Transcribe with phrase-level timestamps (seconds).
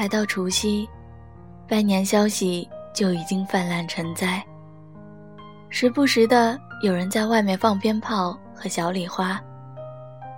[0.00, 0.88] 才到除夕，
[1.68, 4.42] 拜年消息就已经泛滥成灾。
[5.68, 9.38] 时不时的有人在外面放鞭炮和小礼花，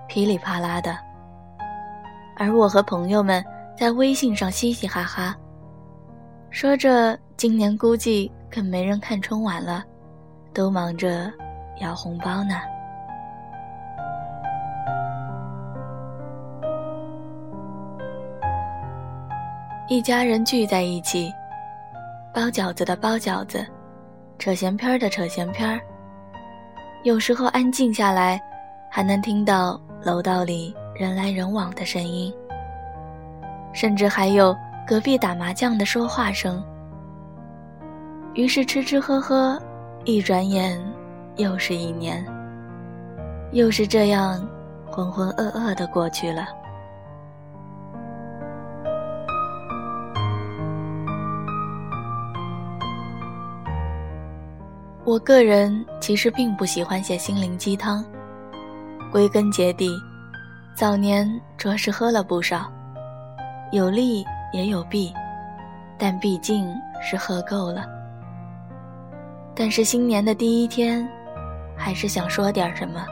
[0.09, 0.99] 噼里啪啦的。
[2.37, 3.41] 而我和朋友们
[3.79, 5.37] 在微信上嘻嘻哈哈，
[6.51, 9.85] 说着今年估计更没人看春晚了，
[10.53, 11.33] 都忙着
[11.81, 12.57] 要红包呢。
[19.93, 21.31] 一家人聚在一起，
[22.33, 23.63] 包饺子的包饺子。
[24.39, 25.79] 扯闲篇儿的扯闲篇儿，
[27.03, 28.41] 有时候安静下来，
[28.91, 32.33] 还能听到楼道里人来人往的声音，
[33.75, 36.65] 甚至还有隔壁打麻将的说话声。
[38.33, 39.61] 于是吃吃喝喝，
[40.07, 40.83] 一转眼
[41.37, 42.25] 又是一年，
[43.51, 44.43] 又是这样
[44.91, 46.49] 浑浑噩噩的过去了。
[55.05, 58.05] 我个人其实并不喜欢写心灵鸡汤，
[59.11, 59.91] 归根结底，
[60.77, 62.71] 早年着实喝了不少，
[63.73, 65.13] 有利也有弊，
[65.99, 67.85] 但毕竟是喝够了。
[69.57, 71.05] 但是新年的第一天，
[71.77, 73.05] 还是想说点什么。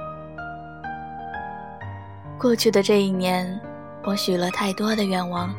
[2.39, 3.61] 过去的这一年，
[4.05, 5.53] 我许了太多的愿望，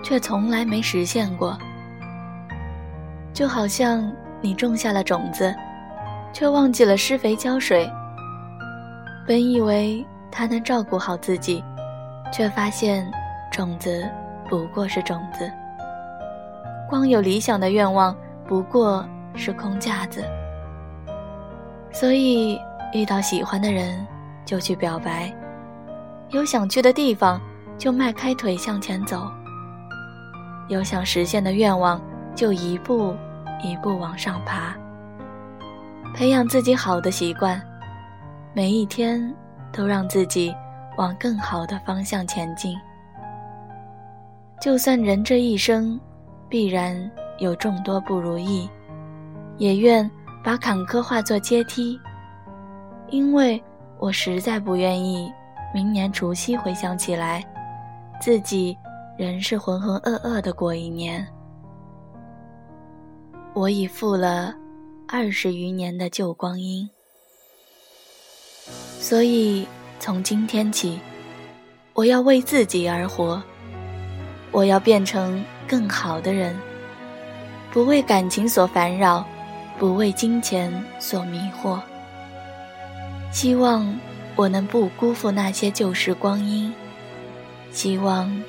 [0.00, 1.58] 却从来没实现过，
[3.34, 4.08] 就好像。
[4.40, 5.54] 你种下了种子，
[6.32, 7.88] 却忘记了施肥浇水。
[9.26, 11.62] 本以为它能照顾好自己，
[12.32, 13.06] 却发现
[13.52, 14.08] 种子
[14.48, 15.50] 不过是种子。
[16.88, 20.24] 光有理想的愿望，不过是空架子。
[21.92, 22.58] 所以
[22.92, 24.06] 遇到喜欢的人
[24.44, 25.32] 就去表白，
[26.30, 27.40] 有想去的地方
[27.76, 29.30] 就迈开腿向前走，
[30.68, 32.00] 有想实现的愿望
[32.34, 33.14] 就一步。
[33.62, 34.74] 一步往上爬，
[36.14, 37.60] 培养自己好的习惯，
[38.52, 39.34] 每一天
[39.72, 40.54] 都让自己
[40.96, 42.76] 往更好的方向前进。
[44.60, 45.98] 就算人这一生
[46.48, 48.68] 必然有众多不如意，
[49.56, 50.08] 也愿
[50.44, 51.98] 把坎坷化作阶梯，
[53.08, 53.62] 因为
[53.98, 55.32] 我实在不愿意
[55.72, 57.44] 明年除夕回想起来，
[58.20, 58.76] 自己
[59.16, 61.26] 仍是浑浑噩噩的过一年。
[63.52, 64.54] 我已负了
[65.08, 66.88] 二十余年的旧光阴，
[69.00, 69.66] 所以
[69.98, 71.00] 从今天起，
[71.92, 73.42] 我要为自己而活。
[74.52, 76.56] 我要变成更好的人，
[77.72, 79.24] 不为感情所烦扰，
[79.78, 81.80] 不为金钱所迷惑。
[83.32, 83.96] 希望
[84.34, 86.72] 我能不辜负那些旧时光阴，
[87.72, 88.42] 希望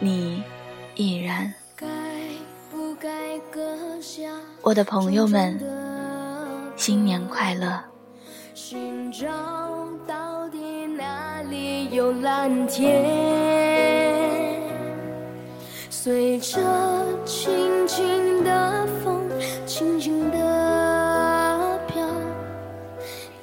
[0.00, 0.42] 你
[0.96, 1.52] 亦然。
[4.62, 5.60] 我的朋友们，
[6.76, 7.80] 新年快乐！
[8.54, 9.26] 寻找
[10.06, 14.60] 到底哪里有蓝天？
[15.88, 16.58] 随着
[17.24, 19.22] 轻轻的风，
[19.64, 22.04] 轻轻的飘，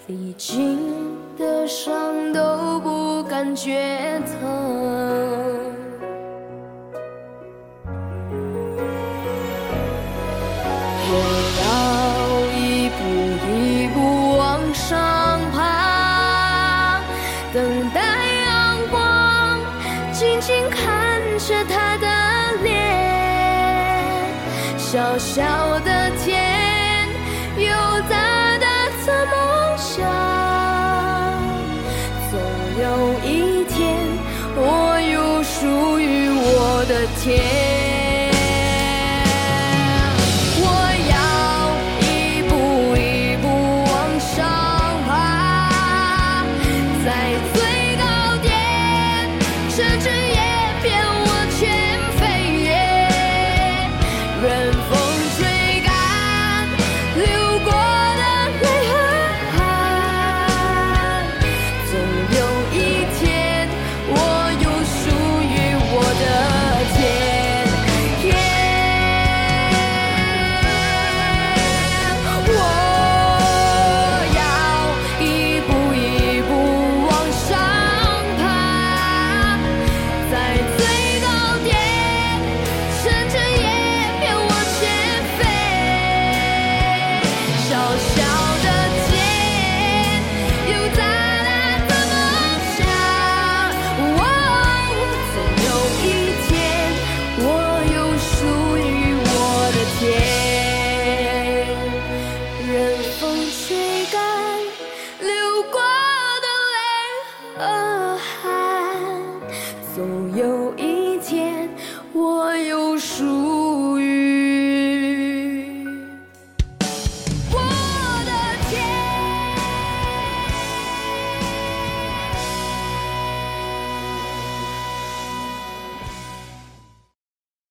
[0.07, 5.64] 历经的伤都不感觉疼。
[11.07, 11.13] 我
[11.61, 11.65] 要
[12.57, 12.99] 一步
[13.47, 13.97] 一步
[14.37, 14.43] 往
[14.73, 16.99] 上爬，
[17.53, 18.01] 等待
[18.45, 18.49] 阳
[18.89, 19.59] 光，
[20.11, 22.07] 静静看着他的
[22.63, 22.73] 脸，
[24.77, 25.43] 小小
[25.81, 27.07] 的天，
[27.57, 27.69] 有
[28.09, 28.65] 大大
[29.05, 30.01] 的梦想，
[32.31, 32.33] 总
[32.81, 32.83] 有
[33.23, 33.75] 一天
[34.55, 37.74] 我有属于我的天。